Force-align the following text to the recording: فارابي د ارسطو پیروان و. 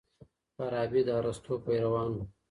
فارابي 0.55 1.01
د 1.05 1.09
ارسطو 1.19 1.53
پیروان 1.65 2.09
و. 2.15 2.19